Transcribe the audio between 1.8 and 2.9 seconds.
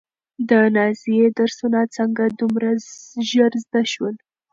څنګه دومره